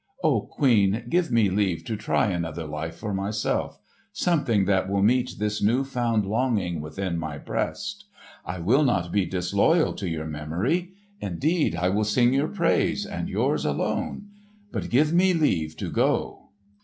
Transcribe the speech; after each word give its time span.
O 0.23 0.41
queen, 0.47 1.03
give 1.09 1.31
me 1.31 1.51
leave 1.51 1.85
to 1.85 1.95
try 1.95 2.25
another 2.29 2.65
life 2.65 2.95
for 2.95 3.13
myself—something 3.13 4.65
that 4.65 4.89
will 4.89 5.03
meet 5.03 5.35
this 5.37 5.61
new 5.61 5.83
found 5.83 6.25
longing 6.25 6.81
within 6.81 7.19
my 7.19 7.37
breast! 7.37 8.05
I 8.43 8.57
will 8.61 8.81
not 8.81 9.11
be 9.11 9.27
disloyal 9.27 9.93
to 9.93 10.09
your 10.09 10.25
memory. 10.25 10.93
Indeed, 11.19 11.75
I 11.75 11.89
will 11.89 12.03
sing 12.03 12.33
your 12.33 12.47
praise, 12.47 13.05
and 13.05 13.29
yours 13.29 13.63
alone. 13.63 14.23
But 14.71 14.89
give 14.89 15.13
me 15.13 15.35
leave 15.35 15.77
to 15.77 15.91
go!" 15.91 16.49